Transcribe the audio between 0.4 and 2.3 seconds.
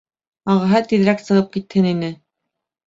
Ағаһы тиҙерәк сығып китһен ине.